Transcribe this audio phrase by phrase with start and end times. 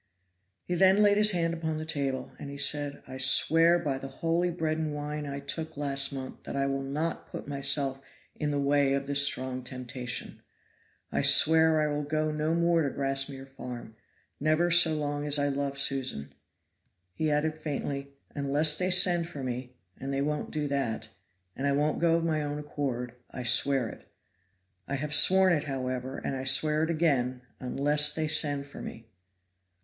[0.65, 4.07] He then laid his hand upon the table, and he said: "I swear by the
[4.07, 8.01] holy bread and wine I took last month that I will not put myself
[8.33, 10.41] in the way of this strong temptation.
[11.11, 13.95] I swear I will go no more to Grassmere Farm,
[14.39, 16.33] never so long as I love Susan."
[17.13, 21.09] He added faintly, "Unless they send for me, and they won't do that,
[21.55, 24.11] and I won't go of my own accord, I swear it.
[24.87, 29.05] I have sworn it, however, and I swear it again unless they send for me!"